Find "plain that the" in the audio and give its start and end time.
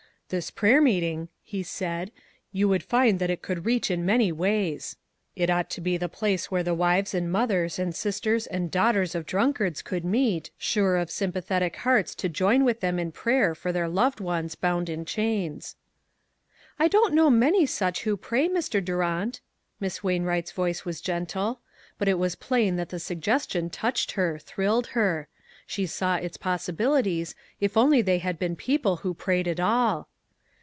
22.35-22.99